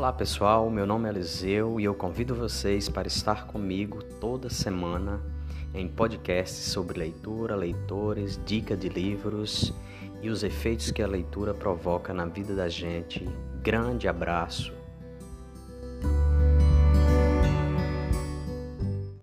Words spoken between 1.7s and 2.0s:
e eu